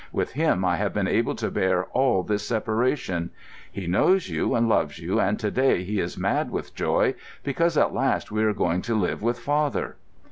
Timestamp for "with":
0.11-0.31, 6.49-6.73, 9.21-9.37